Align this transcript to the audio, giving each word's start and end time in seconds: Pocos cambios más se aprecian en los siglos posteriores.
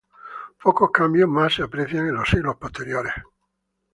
Pocos 0.63 0.89
cambios 0.89 1.29
más 1.29 1.53
se 1.53 1.61
aprecian 1.61 2.07
en 2.07 2.15
los 2.15 2.27
siglos 2.27 2.55
posteriores. 2.55 3.13